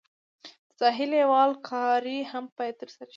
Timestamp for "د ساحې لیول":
0.69-1.51